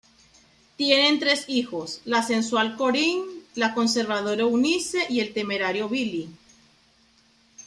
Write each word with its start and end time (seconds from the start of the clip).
Tienen 0.77 1.19
tres 1.19 1.45
hijos: 1.47 2.01
la 2.05 2.23
sensual 2.23 2.75
Corinne, 2.75 3.23
la 3.53 3.75
conservadora 3.75 4.41
Eunice 4.41 5.05
y 5.09 5.19
el 5.19 5.31
temerario 5.31 5.87
Billy. 5.89 6.27